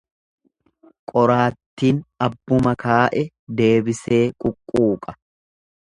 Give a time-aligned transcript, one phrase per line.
[1.11, 3.23] Qoraattiin abbuma kaa'e
[3.61, 5.17] deebisee quqquuqa.